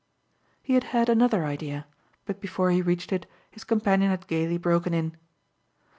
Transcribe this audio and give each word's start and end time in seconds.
He 0.63 0.73
had 0.73 0.85
had 0.85 1.09
another 1.09 1.45
idea, 1.45 1.85
but 2.25 2.41
before 2.41 2.71
he 2.71 2.81
reached 2.81 3.11
it 3.13 3.27
his 3.51 3.63
companion 3.63 4.09
had 4.09 4.25
gaily 4.25 4.57
broken 4.57 4.95
in. 4.95 5.15